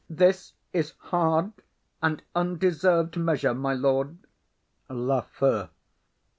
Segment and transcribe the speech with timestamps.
[0.09, 1.51] This is hard
[2.01, 4.17] and undeserved measure, my lord.
[4.89, 5.69] LAFEW.